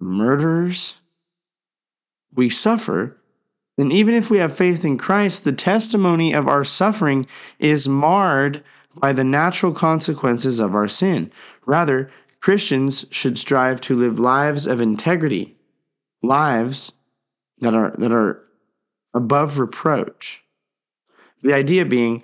murderers, 0.00 0.94
we 2.34 2.48
suffer. 2.48 3.14
Then, 3.76 3.92
even 3.92 4.14
if 4.14 4.30
we 4.30 4.38
have 4.38 4.56
faith 4.56 4.86
in 4.86 4.96
Christ, 4.96 5.44
the 5.44 5.52
testimony 5.52 6.32
of 6.32 6.48
our 6.48 6.64
suffering 6.64 7.26
is 7.58 7.86
marred 7.86 8.64
by 8.96 9.12
the 9.12 9.22
natural 9.22 9.72
consequences 9.72 10.60
of 10.60 10.74
our 10.74 10.88
sin. 10.88 11.30
Rather, 11.66 12.10
Christians 12.40 13.04
should 13.10 13.38
strive 13.38 13.80
to 13.82 13.96
live 13.96 14.18
lives 14.18 14.66
of 14.66 14.80
integrity, 14.80 15.56
lives 16.22 16.92
that 17.60 17.74
are 17.74 17.90
that 17.98 18.12
are 18.12 18.42
above 19.14 19.58
reproach. 19.58 20.42
The 21.42 21.54
idea 21.54 21.84
being 21.84 22.22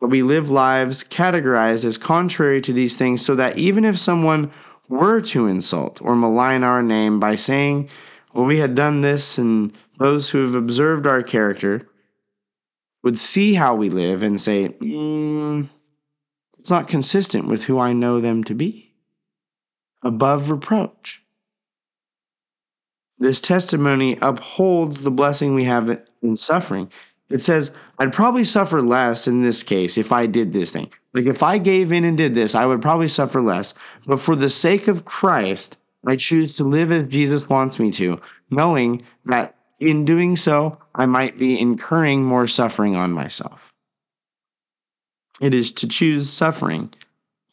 that 0.00 0.08
we 0.08 0.22
live 0.22 0.50
lives 0.50 1.02
categorized 1.02 1.84
as 1.84 1.96
contrary 1.96 2.60
to 2.62 2.72
these 2.72 2.96
things 2.96 3.24
so 3.24 3.34
that 3.34 3.58
even 3.58 3.84
if 3.84 3.98
someone 3.98 4.50
were 4.88 5.20
to 5.20 5.46
insult 5.46 6.00
or 6.02 6.14
malign 6.14 6.62
our 6.62 6.82
name 6.82 7.18
by 7.18 7.34
saying, 7.34 7.88
well, 8.32 8.44
we 8.44 8.58
had 8.58 8.74
done 8.74 9.00
this, 9.00 9.38
and 9.38 9.72
those 9.98 10.28
who 10.28 10.42
have 10.42 10.54
observed 10.54 11.06
our 11.06 11.22
character 11.22 11.88
would 13.02 13.18
see 13.18 13.54
how 13.54 13.74
we 13.74 13.88
live 13.88 14.22
and 14.22 14.40
say, 14.40 14.68
mm, 14.68 15.66
it's 16.58 16.70
not 16.70 16.88
consistent 16.88 17.46
with 17.46 17.64
who 17.64 17.78
I 17.78 17.92
know 17.92 18.20
them 18.20 18.44
to 18.44 18.54
be. 18.54 18.85
Above 20.06 20.50
reproach. 20.50 21.20
This 23.18 23.40
testimony 23.40 24.16
upholds 24.22 25.00
the 25.00 25.10
blessing 25.10 25.52
we 25.52 25.64
have 25.64 26.00
in 26.22 26.36
suffering. 26.36 26.92
It 27.28 27.42
says, 27.42 27.74
I'd 27.98 28.12
probably 28.12 28.44
suffer 28.44 28.80
less 28.80 29.26
in 29.26 29.42
this 29.42 29.64
case 29.64 29.98
if 29.98 30.12
I 30.12 30.26
did 30.26 30.52
this 30.52 30.70
thing. 30.70 30.92
Like 31.12 31.26
if 31.26 31.42
I 31.42 31.58
gave 31.58 31.90
in 31.90 32.04
and 32.04 32.16
did 32.16 32.36
this, 32.36 32.54
I 32.54 32.66
would 32.66 32.80
probably 32.80 33.08
suffer 33.08 33.42
less. 33.42 33.74
But 34.06 34.20
for 34.20 34.36
the 34.36 34.48
sake 34.48 34.86
of 34.86 35.06
Christ, 35.06 35.76
I 36.06 36.14
choose 36.14 36.52
to 36.54 36.62
live 36.62 36.92
as 36.92 37.08
Jesus 37.08 37.48
wants 37.48 37.80
me 37.80 37.90
to, 37.92 38.20
knowing 38.48 39.02
that 39.24 39.56
in 39.80 40.04
doing 40.04 40.36
so, 40.36 40.78
I 40.94 41.06
might 41.06 41.36
be 41.36 41.58
incurring 41.58 42.22
more 42.22 42.46
suffering 42.46 42.94
on 42.94 43.10
myself. 43.10 43.72
It 45.40 45.52
is 45.52 45.72
to 45.72 45.88
choose 45.88 46.30
suffering 46.30 46.94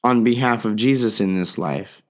on 0.03 0.23
behalf 0.23 0.65
of 0.65 0.75
Jesus 0.75 1.19
in 1.19 1.35
this 1.35 1.57
life 1.57 2.03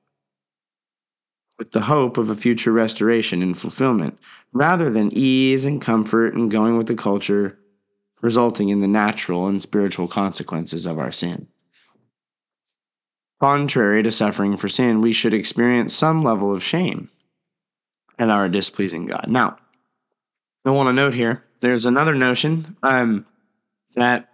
with 1.64 1.72
the 1.72 1.82
hope 1.82 2.18
of 2.18 2.30
a 2.30 2.36
future 2.36 2.74
restoration 2.74 3.42
and 3.42 3.58
fulfillment, 3.58 4.20
rather 4.52 4.90
than 4.90 5.10
ease 5.14 5.64
and 5.64 5.82
comfort 5.82 6.34
and 6.34 6.52
going 6.52 6.78
with 6.78 6.88
the 6.88 6.96
culture, 6.96 7.58
resulting 8.22 8.68
in 8.68 8.82
the 8.82 8.88
natural 8.88 9.48
and 9.48 9.62
spiritual 9.62 10.10
consequences 10.10 10.86
of 10.86 11.00
our 11.00 11.12
sin. 11.12 11.48
contrary 13.40 14.04
to 14.04 14.12
suffering 14.12 14.58
for 14.58 14.68
sin, 14.68 15.00
we 15.00 15.14
should 15.14 15.34
experience 15.34 15.94
some 15.94 16.22
level 16.22 16.54
of 16.54 16.62
shame 16.62 17.10
and 18.18 18.30
our 18.30 18.50
displeasing 18.50 19.06
God. 19.06 19.26
Now, 19.30 19.58
I 20.66 20.72
want 20.72 20.88
to 20.88 20.94
note 20.94 21.14
here 21.14 21.46
there's 21.62 21.86
another 21.86 22.14
notion 22.14 22.76
um, 22.84 23.26
that 23.96 24.30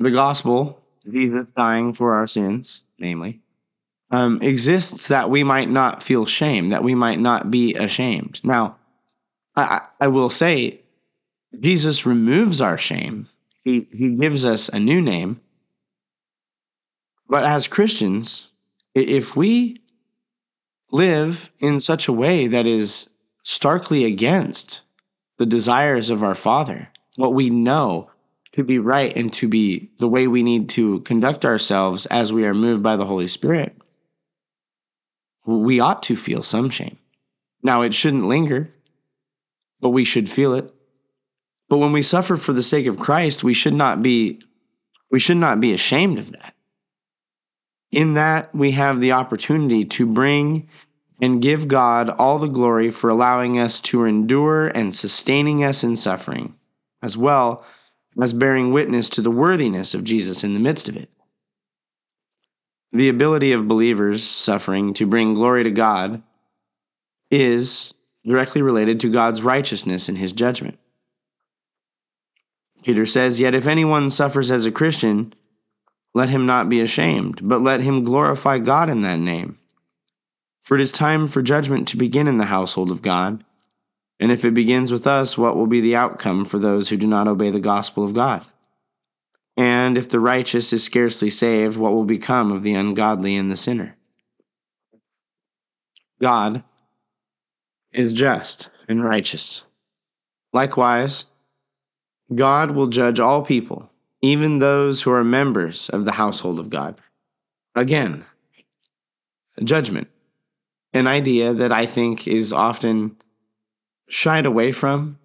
the 0.00 0.10
gospel, 0.10 0.82
Jesus 1.08 1.46
dying 1.56 1.94
for 1.94 2.14
our 2.14 2.26
sins, 2.26 2.82
namely, 2.98 3.42
um, 4.10 4.40
exists 4.42 5.08
that 5.08 5.30
we 5.30 5.44
might 5.44 5.68
not 5.68 6.02
feel 6.02 6.26
shame, 6.26 6.70
that 6.70 6.84
we 6.84 6.94
might 6.94 7.18
not 7.18 7.50
be 7.50 7.74
ashamed. 7.74 8.40
Now, 8.42 8.76
I, 9.54 9.82
I 10.00 10.08
will 10.08 10.30
say, 10.30 10.80
Jesus 11.58 12.06
removes 12.06 12.60
our 12.60 12.78
shame. 12.78 13.28
He, 13.64 13.86
he 13.90 14.10
gives 14.10 14.44
us 14.44 14.68
a 14.68 14.78
new 14.78 15.00
name. 15.00 15.40
But 17.28 17.44
as 17.44 17.68
Christians, 17.68 18.48
if 18.94 19.36
we 19.36 19.82
live 20.90 21.50
in 21.58 21.80
such 21.80 22.08
a 22.08 22.12
way 22.12 22.46
that 22.48 22.66
is 22.66 23.10
starkly 23.42 24.04
against 24.04 24.80
the 25.38 25.46
desires 25.46 26.10
of 26.10 26.22
our 26.22 26.34
Father, 26.34 26.88
what 27.16 27.34
we 27.34 27.50
know 27.50 28.10
to 28.52 28.64
be 28.64 28.78
right 28.78 29.14
and 29.16 29.32
to 29.34 29.48
be 29.48 29.90
the 29.98 30.08
way 30.08 30.26
we 30.26 30.42
need 30.42 30.70
to 30.70 31.00
conduct 31.00 31.44
ourselves 31.44 32.06
as 32.06 32.32
we 32.32 32.44
are 32.44 32.54
moved 32.54 32.82
by 32.82 32.96
the 32.96 33.04
Holy 33.04 33.28
Spirit, 33.28 33.76
we 35.56 35.80
ought 35.80 36.02
to 36.04 36.16
feel 36.16 36.42
some 36.42 36.70
shame. 36.70 36.98
Now, 37.62 37.82
it 37.82 37.94
shouldn't 37.94 38.28
linger, 38.28 38.72
but 39.80 39.90
we 39.90 40.04
should 40.04 40.28
feel 40.28 40.54
it. 40.54 40.72
But 41.68 41.78
when 41.78 41.92
we 41.92 42.02
suffer 42.02 42.36
for 42.36 42.52
the 42.52 42.62
sake 42.62 42.86
of 42.86 42.98
Christ, 42.98 43.44
we 43.44 43.54
should 43.54 43.74
not 43.74 44.02
be 44.02 44.40
we 45.10 45.18
should 45.18 45.38
not 45.38 45.60
be 45.60 45.72
ashamed 45.72 46.18
of 46.18 46.32
that. 46.32 46.54
In 47.90 48.14
that 48.14 48.54
we 48.54 48.72
have 48.72 49.00
the 49.00 49.12
opportunity 49.12 49.86
to 49.86 50.06
bring 50.06 50.68
and 51.20 51.42
give 51.42 51.66
God 51.66 52.10
all 52.10 52.38
the 52.38 52.48
glory 52.48 52.90
for 52.90 53.08
allowing 53.08 53.58
us 53.58 53.80
to 53.80 54.04
endure 54.04 54.68
and 54.68 54.94
sustaining 54.94 55.64
us 55.64 55.82
in 55.82 55.96
suffering, 55.96 56.54
as 57.02 57.16
well 57.16 57.64
as 58.20 58.34
bearing 58.34 58.72
witness 58.72 59.08
to 59.10 59.22
the 59.22 59.30
worthiness 59.30 59.94
of 59.94 60.04
Jesus 60.04 60.44
in 60.44 60.52
the 60.52 60.60
midst 60.60 60.88
of 60.88 60.96
it. 60.96 61.10
The 62.92 63.08
ability 63.08 63.52
of 63.52 63.68
believers 63.68 64.24
suffering 64.24 64.94
to 64.94 65.06
bring 65.06 65.34
glory 65.34 65.64
to 65.64 65.70
God 65.70 66.22
is 67.30 67.92
directly 68.24 68.62
related 68.62 69.00
to 69.00 69.12
God's 69.12 69.42
righteousness 69.42 70.08
and 70.08 70.16
his 70.16 70.32
judgment. 70.32 70.78
Peter 72.82 73.04
says, 73.04 73.40
Yet 73.40 73.54
if 73.54 73.66
anyone 73.66 74.10
suffers 74.10 74.50
as 74.50 74.64
a 74.64 74.72
Christian, 74.72 75.34
let 76.14 76.30
him 76.30 76.46
not 76.46 76.68
be 76.68 76.80
ashamed, 76.80 77.40
but 77.42 77.62
let 77.62 77.80
him 77.80 78.04
glorify 78.04 78.58
God 78.58 78.88
in 78.88 79.02
that 79.02 79.18
name. 79.18 79.58
For 80.62 80.74
it 80.76 80.80
is 80.80 80.92
time 80.92 81.28
for 81.28 81.42
judgment 81.42 81.88
to 81.88 81.96
begin 81.96 82.28
in 82.28 82.38
the 82.38 82.46
household 82.46 82.90
of 82.90 83.02
God. 83.02 83.44
And 84.20 84.32
if 84.32 84.44
it 84.44 84.54
begins 84.54 84.90
with 84.90 85.06
us, 85.06 85.38
what 85.38 85.56
will 85.56 85.66
be 85.66 85.80
the 85.80 85.96
outcome 85.96 86.44
for 86.44 86.58
those 86.58 86.88
who 86.88 86.96
do 86.96 87.06
not 87.06 87.28
obey 87.28 87.50
the 87.50 87.60
gospel 87.60 88.04
of 88.04 88.14
God? 88.14 88.44
And 89.58 89.98
if 89.98 90.08
the 90.08 90.20
righteous 90.20 90.72
is 90.72 90.84
scarcely 90.84 91.30
saved, 91.30 91.76
what 91.76 91.92
will 91.92 92.04
become 92.04 92.52
of 92.52 92.62
the 92.62 92.74
ungodly 92.74 93.34
and 93.34 93.50
the 93.50 93.56
sinner? 93.56 93.96
God 96.22 96.62
is 97.92 98.12
just 98.12 98.70
and 98.88 99.02
righteous. 99.02 99.64
Likewise, 100.52 101.24
God 102.32 102.70
will 102.70 102.86
judge 102.86 103.18
all 103.18 103.44
people, 103.44 103.90
even 104.22 104.60
those 104.60 105.02
who 105.02 105.10
are 105.10 105.24
members 105.24 105.88
of 105.88 106.04
the 106.04 106.12
household 106.12 106.60
of 106.60 106.70
God. 106.70 107.00
Again, 107.74 108.24
judgment, 109.64 110.06
an 110.92 111.08
idea 111.08 111.52
that 111.52 111.72
I 111.72 111.84
think 111.84 112.28
is 112.28 112.52
often 112.52 113.16
shied 114.08 114.46
away 114.46 114.70
from 114.70 115.18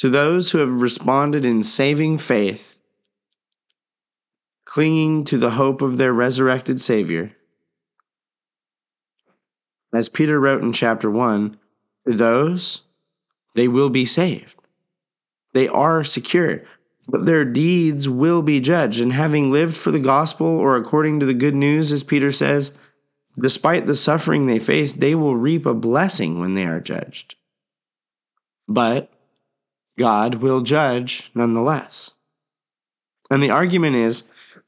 to 0.00 0.08
those 0.08 0.50
who 0.50 0.56
have 0.58 0.80
responded 0.80 1.44
in 1.44 1.62
saving 1.62 2.16
faith, 2.16 2.74
clinging 4.64 5.24
to 5.24 5.36
the 5.36 5.50
hope 5.50 5.82
of 5.82 5.98
their 5.98 6.10
resurrected 6.10 6.80
Savior, 6.80 7.36
as 9.92 10.08
Peter 10.08 10.40
wrote 10.40 10.62
in 10.62 10.72
chapter 10.72 11.10
1, 11.10 11.54
to 12.08 12.16
those, 12.16 12.80
they 13.54 13.68
will 13.68 13.90
be 13.90 14.06
saved. 14.06 14.56
They 15.52 15.68
are 15.68 16.02
secure, 16.02 16.62
but 17.06 17.26
their 17.26 17.44
deeds 17.44 18.08
will 18.08 18.40
be 18.40 18.58
judged. 18.58 19.00
And 19.00 19.12
having 19.12 19.52
lived 19.52 19.76
for 19.76 19.90
the 19.90 20.00
gospel, 20.00 20.46
or 20.46 20.76
according 20.76 21.20
to 21.20 21.26
the 21.26 21.34
good 21.34 21.54
news, 21.54 21.92
as 21.92 22.04
Peter 22.04 22.32
says, 22.32 22.72
despite 23.38 23.84
the 23.84 23.96
suffering 23.96 24.46
they 24.46 24.60
face, 24.60 24.94
they 24.94 25.14
will 25.14 25.36
reap 25.36 25.66
a 25.66 25.74
blessing 25.74 26.40
when 26.40 26.54
they 26.54 26.64
are 26.64 26.80
judged. 26.80 27.34
But 28.66 29.12
God 30.00 30.36
will 30.36 30.62
judge 30.62 31.30
nonetheless. 31.34 32.12
And 33.30 33.42
the 33.42 33.50
argument 33.50 33.96
is 33.96 34.24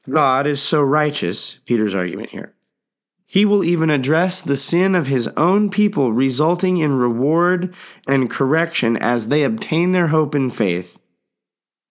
God 0.07 0.45
is 0.45 0.61
so 0.61 0.83
righteous, 0.83 1.57
Peter's 1.65 1.95
argument 1.95 2.29
here. 2.29 2.53
He 3.25 3.43
will 3.43 3.63
even 3.63 3.89
address 3.89 4.41
the 4.41 4.55
sin 4.55 4.93
of 4.93 5.07
his 5.07 5.27
own 5.29 5.71
people, 5.71 6.13
resulting 6.13 6.77
in 6.77 6.93
reward 6.93 7.73
and 8.07 8.29
correction 8.29 8.95
as 8.95 9.29
they 9.29 9.43
obtain 9.43 9.91
their 9.91 10.09
hope 10.09 10.35
in 10.35 10.51
faith, 10.51 10.99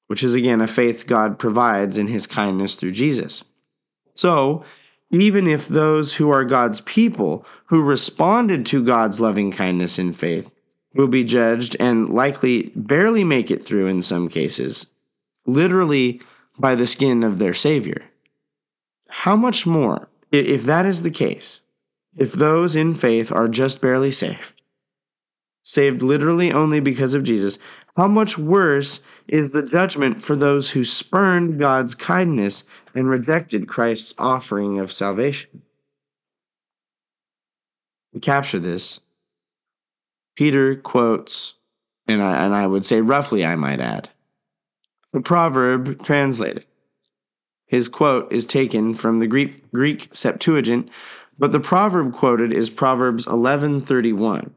which 0.07 0.23
is 0.23 0.35
again 0.35 0.61
a 0.61 0.69
faith 0.69 1.09
God 1.09 1.37
provides 1.37 1.99
in 1.99 2.07
his 2.07 2.29
kindness 2.29 2.77
through 2.77 2.93
Jesus. 2.93 3.43
So, 4.15 4.63
even 5.11 5.49
if 5.49 5.67
those 5.67 6.15
who 6.15 6.31
are 6.31 6.45
God's 6.45 6.81
people, 6.83 7.45
who 7.67 7.83
responded 7.83 8.67
to 8.67 8.85
God's 8.85 9.21
loving 9.21 9.51
kindness 9.51 9.99
in 9.99 10.13
faith, 10.13 10.55
will 10.95 11.09
be 11.09 11.25
judged 11.25 11.77
and 11.81 12.09
likely 12.11 12.73
barely 12.75 13.25
make 13.25 13.51
it 13.51 13.65
through 13.65 13.87
in 13.87 14.03
some 14.03 14.29
cases, 14.29 14.87
literally 15.47 16.21
by 16.59 16.75
the 16.75 16.87
skin 16.87 17.23
of 17.23 17.39
their 17.39 17.55
Savior. 17.55 18.03
How 19.09 19.37
much 19.37 19.67
more, 19.67 20.09
if 20.31 20.65
that 20.65 20.87
is 20.87 21.03
the 21.03 21.11
case, 21.11 21.61
if 22.17 22.33
those 22.33 22.77
in 22.77 22.95
faith 22.95 23.33
are 23.33 23.49
just 23.49 23.81
barely 23.81 24.11
saved, 24.11 24.63
saved 25.63 26.03
literally 26.03 26.53
only 26.53 26.81
because 26.81 27.15
of 27.15 27.25
Jesus, 27.25 27.59
how 27.97 28.09
much 28.09 28.39
worse 28.39 29.01
is 29.29 29.51
the 29.51 29.63
judgment 29.63 30.23
for 30.23 30.35
those 30.35 30.71
who 30.71 30.85
spurned 30.85 31.59
God's 31.59 31.95
kindness 31.95 32.65
and 32.95 33.09
rejected 33.09 33.69
Christ's 33.69 34.15
offering 34.19 34.79
of 34.79 34.93
salvation? 34.93 35.63
To 38.15 38.21
capture 38.21 38.59
this, 38.59 39.01
Peter 40.37 40.77
quotes, 40.77 41.55
and 42.07 42.23
I, 42.23 42.45
and 42.45 42.55
I 42.55 42.67
would 42.67 42.85
say 42.85 43.01
roughly, 43.01 43.45
I 43.45 43.57
might 43.57 43.81
add, 43.81 44.09
the 45.13 45.21
proverb 45.21 46.03
translated. 46.03 46.65
His 47.67 47.89
quote 47.89 48.33
is 48.33 48.47
taken 48.47 48.95
from 48.95 49.19
the 49.19 49.27
Greek, 49.27 49.71
Greek 49.73 50.09
Septuagint, 50.13 50.91
but 51.39 51.53
the 51.53 51.61
proverb 51.61 52.13
quoted 52.13 52.53
is 52.53 52.71
Proverbs 52.71 53.27
11:31. 53.27 54.53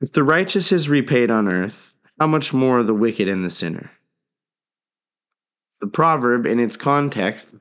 If 0.00 0.12
the 0.12 0.24
righteous 0.24 0.72
is 0.72 0.88
repaid 0.88 1.30
on 1.30 1.46
earth, 1.46 1.94
how 2.18 2.26
much 2.26 2.52
more 2.52 2.82
the 2.82 2.94
wicked 2.94 3.28
and 3.28 3.44
the 3.44 3.50
sinner? 3.50 3.90
The 5.80 5.86
proverb, 5.86 6.46
in 6.46 6.58
its 6.58 6.76
context, 6.76 7.54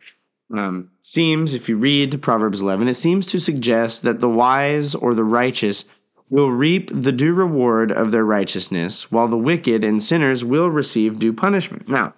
um, 0.52 0.90
seems, 1.02 1.54
if 1.54 1.70
you 1.70 1.78
read 1.78 2.22
Proverbs 2.22 2.62
11, 2.62 2.88
it 2.88 2.96
seems 2.96 3.28
to 3.28 3.40
suggest 3.40 4.02
that 4.04 4.20
the 4.20 4.30
wise 4.30 4.96
or 4.96 5.14
the 5.14 5.24
righteous 5.24 5.86
will 6.30 6.52
reap 6.52 6.92
the 6.94 7.12
due 7.12 7.34
reward 7.34 7.92
of 7.92 8.12
their 8.12 8.26
righteousness, 8.26 9.12
while 9.12 9.28
the 9.28 9.38
wicked 9.38 9.84
and 9.84 10.02
sinners 10.02 10.44
will 10.44 10.70
receive 10.70 11.20
due 11.20 11.34
punishment. 11.34 11.90
Now, 11.90 12.14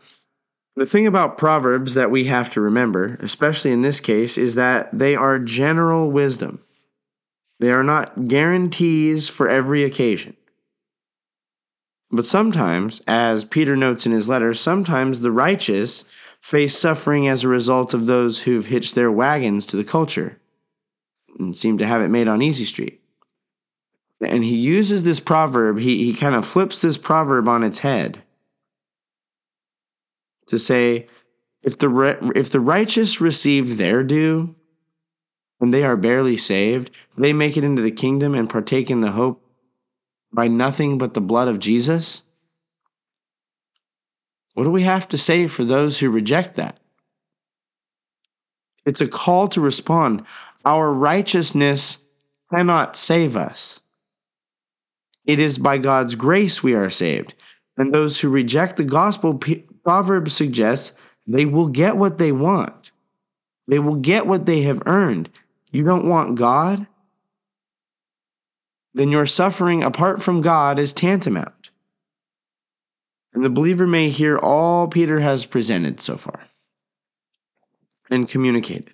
the 0.76 0.86
thing 0.86 1.08
about 1.08 1.38
Proverbs 1.38 1.94
that 1.94 2.12
we 2.12 2.26
have 2.26 2.50
to 2.52 2.62
remember, 2.62 3.18
especially 3.22 3.72
in 3.72 3.82
this 3.82 4.00
case, 4.00 4.38
is 4.38 4.56
that 4.56 4.90
they 4.98 5.16
are 5.16 5.40
general 5.40 6.12
wisdom. 6.12 6.62
They 7.60 7.72
are 7.72 7.84
not 7.84 8.28
guarantees 8.28 9.30
for 9.30 9.48
every 9.48 9.84
occasion. 9.84 10.36
But 12.10 12.26
sometimes, 12.26 13.02
as 13.08 13.46
Peter 13.46 13.78
notes 13.78 14.06
in 14.06 14.12
his 14.12 14.28
letter, 14.28 14.54
sometimes 14.54 15.20
the 15.20 15.32
righteous 15.32 16.04
face 16.42 16.78
suffering 16.78 17.28
as 17.28 17.44
a 17.44 17.48
result 17.48 17.94
of 17.94 18.08
those 18.08 18.42
who've 18.42 18.66
hitched 18.66 18.96
their 18.96 19.12
wagons 19.12 19.66
to 19.68 19.78
the 19.78 19.84
culture 19.84 20.38
and 21.40 21.58
seem 21.58 21.78
to 21.78 21.86
have 21.86 22.02
it 22.02 22.10
made 22.10 22.28
on 22.28 22.42
Easy 22.42 22.66
Street 22.66 23.01
and 24.22 24.44
he 24.44 24.56
uses 24.56 25.04
this 25.04 25.20
proverb, 25.20 25.80
he, 25.80 26.06
he 26.06 26.14
kind 26.14 26.36
of 26.36 26.46
flips 26.46 26.80
this 26.80 26.98
proverb 26.98 27.48
on 27.48 27.64
its 27.64 27.80
head 27.80 28.22
to 30.48 30.58
say, 30.60 31.08
if 31.64 31.78
the, 31.78 32.32
if 32.36 32.50
the 32.50 32.60
righteous 32.60 33.22
receive 33.22 33.78
their 33.78 34.04
due, 34.04 34.56
and 35.60 35.74
they 35.74 35.84
are 35.84 35.96
barely 35.96 36.36
saved, 36.36 36.90
they 37.18 37.34
make 37.34 37.56
it 37.56 37.64
into 37.64 37.84
the 37.84 37.92
kingdom 37.92 38.34
and 38.34 38.50
partake 38.50 38.90
in 38.90 39.02
the 39.02 39.12
hope 39.12 39.46
by 40.34 40.48
nothing 40.48 40.98
but 40.98 41.14
the 41.14 41.22
blood 41.22 41.48
of 41.48 41.60
Jesus. 41.60 42.24
What 44.56 44.64
do 44.64 44.72
we 44.72 44.82
have 44.84 45.08
to 45.10 45.18
say 45.18 45.48
for 45.48 45.64
those 45.64 46.00
who 46.00 46.10
reject 46.10 46.56
that? 46.56 46.80
It's 48.86 49.02
a 49.02 49.08
call 49.08 49.48
to 49.50 49.62
respond. 49.62 50.26
Our 50.66 50.92
righteousness 50.92 52.00
cannot 52.52 52.98
save 52.98 53.36
us. 53.36 53.80
It 55.26 55.40
is 55.40 55.58
by 55.58 55.78
God's 55.78 56.16
grace 56.16 56.64
we 56.64 56.74
are 56.74 56.90
saved. 56.90 57.36
And 57.78 57.94
those 57.94 58.20
who 58.20 58.30
reject 58.30 58.78
the 58.78 58.84
gospel, 58.84 59.40
Proverbs 59.84 60.34
suggests 60.34 60.96
they 61.28 61.46
will 61.46 61.68
get 61.68 61.98
what 61.98 62.18
they 62.18 62.32
want. 62.32 62.92
They 63.68 63.80
will 63.80 63.96
get 63.96 64.28
what 64.28 64.46
they 64.46 64.64
have 64.64 64.84
earned. 64.86 65.30
You 65.72 65.84
don't 65.84 66.08
want 66.08 66.38
God? 66.38 66.88
Then 68.94 69.12
your 69.12 69.26
suffering 69.26 69.84
apart 69.84 70.22
from 70.22 70.42
God 70.42 70.78
is 70.80 70.92
tantamount. 70.92 71.70
And 73.34 73.46
the 73.46 73.50
believer 73.50 73.88
may 73.88 74.10
hear 74.10 74.38
all 74.38 74.88
Peter 74.90 75.20
has 75.22 75.46
presented 75.46 76.02
so 76.02 76.18
far 76.18 76.42
and 78.10 78.28
communicated. 78.28 78.94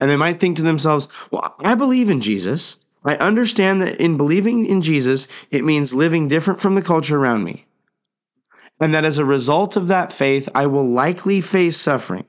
And 0.00 0.10
they 0.10 0.16
might 0.16 0.40
think 0.40 0.56
to 0.56 0.62
themselves, 0.62 1.06
well, 1.30 1.54
I 1.60 1.76
believe 1.76 2.10
in 2.10 2.20
Jesus. 2.20 2.76
I 3.04 3.16
understand 3.16 3.80
that 3.80 4.00
in 4.00 4.16
believing 4.16 4.64
in 4.64 4.80
Jesus, 4.80 5.26
it 5.50 5.64
means 5.64 5.94
living 5.94 6.28
different 6.28 6.60
from 6.60 6.74
the 6.74 6.82
culture 6.82 7.16
around 7.16 7.42
me. 7.42 7.66
And 8.80 8.94
that 8.94 9.04
as 9.04 9.18
a 9.18 9.24
result 9.24 9.76
of 9.76 9.88
that 9.88 10.12
faith, 10.12 10.48
I 10.54 10.66
will 10.66 10.88
likely 10.88 11.40
face 11.40 11.76
suffering. 11.76 12.26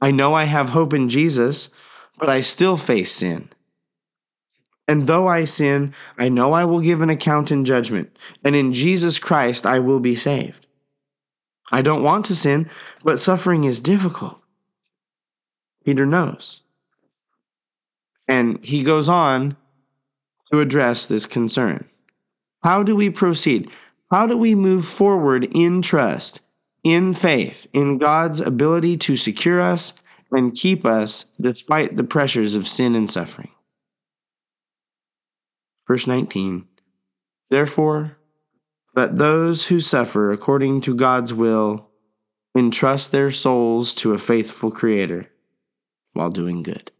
I 0.00 0.10
know 0.10 0.34
I 0.34 0.44
have 0.44 0.70
hope 0.70 0.92
in 0.92 1.08
Jesus, 1.08 1.70
but 2.18 2.28
I 2.28 2.42
still 2.42 2.76
face 2.76 3.12
sin. 3.12 3.48
And 4.86 5.06
though 5.06 5.26
I 5.26 5.44
sin, 5.44 5.94
I 6.18 6.28
know 6.28 6.52
I 6.52 6.66
will 6.66 6.80
give 6.80 7.00
an 7.00 7.08
account 7.08 7.50
in 7.50 7.64
judgment, 7.64 8.18
and 8.44 8.54
in 8.54 8.74
Jesus 8.74 9.18
Christ 9.18 9.64
I 9.64 9.78
will 9.78 10.00
be 10.00 10.14
saved. 10.14 10.66
I 11.72 11.80
don't 11.80 12.02
want 12.02 12.26
to 12.26 12.36
sin, 12.36 12.68
but 13.02 13.18
suffering 13.18 13.64
is 13.64 13.80
difficult. 13.80 14.38
Peter 15.84 16.04
knows. 16.04 16.60
And 18.28 18.64
he 18.64 18.82
goes 18.82 19.08
on 19.08 19.56
to 20.50 20.60
address 20.60 21.06
this 21.06 21.26
concern. 21.26 21.88
How 22.62 22.82
do 22.82 22.96
we 22.96 23.10
proceed? 23.10 23.70
How 24.10 24.26
do 24.26 24.36
we 24.36 24.54
move 24.54 24.86
forward 24.86 25.44
in 25.54 25.82
trust, 25.82 26.40
in 26.82 27.14
faith, 27.14 27.66
in 27.72 27.98
God's 27.98 28.40
ability 28.40 28.96
to 28.98 29.16
secure 29.16 29.60
us 29.60 29.94
and 30.30 30.54
keep 30.54 30.86
us 30.86 31.26
despite 31.40 31.96
the 31.96 32.04
pressures 32.04 32.54
of 32.54 32.68
sin 32.68 32.94
and 32.94 33.10
suffering? 33.10 33.50
Verse 35.86 36.06
19 36.06 36.66
Therefore, 37.50 38.16
let 38.96 39.18
those 39.18 39.66
who 39.66 39.80
suffer 39.80 40.32
according 40.32 40.80
to 40.82 40.94
God's 40.94 41.34
will 41.34 41.90
entrust 42.56 43.10
their 43.10 43.30
souls 43.30 43.94
to 43.94 44.12
a 44.12 44.18
faithful 44.18 44.70
Creator 44.70 45.28
while 46.12 46.30
doing 46.30 46.62
good. 46.62 46.92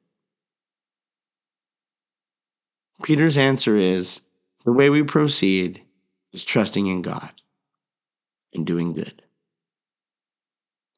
Peter's 3.05 3.37
answer 3.37 3.77
is 3.77 4.23
the 4.65 4.73
way 4.73 4.89
we 4.89 5.03
proceed 5.03 5.83
is 6.33 6.43
trusting 6.43 6.87
in 6.87 7.03
God 7.03 7.31
and 8.55 8.67
doing 8.67 8.95
good. 8.95 9.23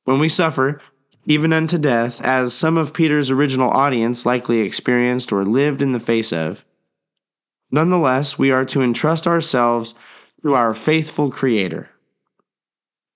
When 0.05 0.21
we 0.21 0.29
suffer, 0.29 0.81
even 1.27 1.53
unto 1.53 1.79
death, 1.79 2.21
as 2.23 2.55
some 2.55 2.79
of 2.79 2.95
Peter's 2.95 3.29
original 3.29 3.71
audience 3.71 4.25
likely 4.25 4.61
experienced 4.61 5.33
or 5.33 5.45
lived 5.45 5.83
in 5.83 5.90
the 5.90 5.99
face 5.99 6.33
of, 6.33 6.64
nonetheless, 7.73 8.38
we 8.38 8.53
are 8.53 8.64
to 8.66 8.83
entrust 8.83 9.27
ourselves 9.27 9.97
to 10.42 10.55
our 10.55 10.75
faithful 10.75 11.33
Creator. 11.33 11.90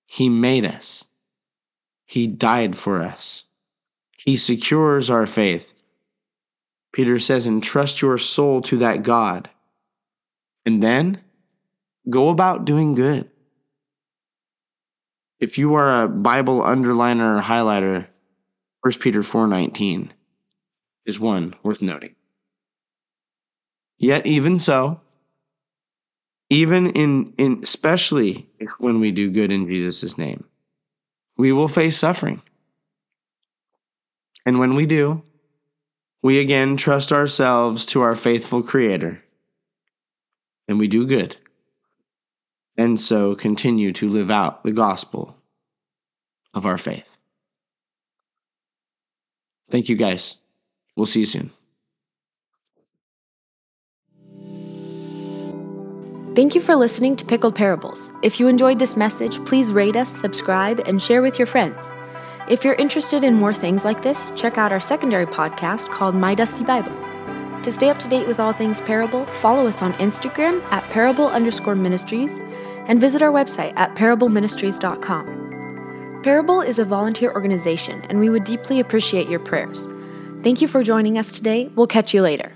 He 0.05 0.27
made 0.27 0.65
us, 0.65 1.05
He 2.05 2.27
died 2.27 2.77
for 2.77 3.01
us. 3.01 3.45
He 4.17 4.35
secures 4.35 5.09
our 5.09 5.25
faith. 5.25 5.73
Peter 6.93 7.19
says, 7.19 7.47
entrust 7.47 8.01
your 8.01 8.17
soul 8.17 8.61
to 8.63 8.77
that 8.77 9.03
God. 9.03 9.49
And 10.65 10.81
then 10.81 11.21
go 12.09 12.29
about 12.29 12.65
doing 12.65 12.93
good. 12.93 13.29
If 15.39 15.57
you 15.57 15.73
are 15.75 16.03
a 16.03 16.07
Bible 16.07 16.61
underliner 16.61 17.39
or 17.39 17.41
highlighter, 17.41 18.07
1 18.81 18.93
Peter 18.99 19.21
4:19 19.21 20.09
is 21.05 21.19
one 21.19 21.55
worth 21.63 21.81
noting. 21.81 22.15
Yet 23.97 24.25
even 24.25 24.59
so, 24.59 25.01
even 26.49 26.91
in, 26.91 27.33
in 27.37 27.59
especially 27.63 28.49
when 28.77 28.99
we 28.99 29.11
do 29.11 29.31
good 29.31 29.51
in 29.51 29.67
Jesus' 29.67 30.17
name, 30.17 30.43
we 31.37 31.51
will 31.51 31.67
face 31.67 31.97
suffering. 31.97 32.41
And 34.45 34.59
when 34.59 34.75
we 34.75 34.85
do, 34.85 35.23
we 36.21 36.39
again 36.39 36.77
trust 36.77 37.11
ourselves 37.11 37.85
to 37.87 38.01
our 38.01 38.15
faithful 38.15 38.61
Creator. 38.61 39.23
And 40.67 40.79
we 40.79 40.87
do 40.87 41.05
good. 41.05 41.35
And 42.77 42.99
so 42.99 43.35
continue 43.35 43.91
to 43.93 44.09
live 44.09 44.31
out 44.31 44.63
the 44.63 44.71
gospel 44.71 45.35
of 46.53 46.65
our 46.65 46.77
faith. 46.77 47.17
Thank 49.69 49.89
you 49.89 49.95
guys. 49.95 50.37
We'll 50.95 51.05
see 51.05 51.21
you 51.21 51.25
soon. 51.25 51.51
Thank 56.33 56.55
you 56.55 56.61
for 56.61 56.75
listening 56.75 57.17
to 57.17 57.25
Pickled 57.25 57.55
Parables. 57.55 58.09
If 58.21 58.39
you 58.39 58.47
enjoyed 58.47 58.79
this 58.79 58.95
message, 58.95 59.43
please 59.45 59.71
rate 59.71 59.97
us, 59.97 60.09
subscribe, 60.09 60.79
and 60.85 61.01
share 61.01 61.21
with 61.21 61.37
your 61.37 61.45
friends. 61.45 61.91
If 62.49 62.63
you're 62.63 62.75
interested 62.75 63.23
in 63.23 63.35
more 63.35 63.53
things 63.53 63.85
like 63.85 64.01
this, 64.01 64.31
check 64.31 64.57
out 64.57 64.71
our 64.71 64.79
secondary 64.79 65.25
podcast 65.25 65.89
called 65.89 66.15
My 66.15 66.35
Dusty 66.35 66.63
Bible. 66.63 66.93
To 67.63 67.71
stay 67.71 67.89
up 67.89 67.99
to 67.99 68.09
date 68.09 68.27
with 68.27 68.39
all 68.39 68.53
things 68.53 68.81
Parable, 68.81 69.25
follow 69.25 69.67
us 69.67 69.81
on 69.81 69.93
Instagram 69.93 70.63
at 70.71 70.83
parable 70.89 71.27
underscore 71.27 71.75
ministries 71.75 72.39
and 72.87 72.99
visit 72.99 73.21
our 73.21 73.31
website 73.31 73.73
at 73.75 73.95
parableministries.com. 73.95 76.21
Parable 76.23 76.61
is 76.61 76.79
a 76.79 76.85
volunteer 76.85 77.31
organization, 77.31 78.01
and 78.09 78.19
we 78.19 78.29
would 78.29 78.43
deeply 78.43 78.79
appreciate 78.79 79.29
your 79.29 79.39
prayers. 79.39 79.87
Thank 80.43 80.61
you 80.61 80.67
for 80.67 80.83
joining 80.83 81.17
us 81.17 81.31
today. 81.31 81.71
We'll 81.75 81.87
catch 81.87 82.13
you 82.13 82.21
later. 82.21 82.53